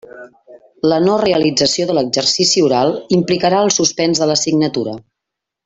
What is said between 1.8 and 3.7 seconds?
de l'exercici oral implicarà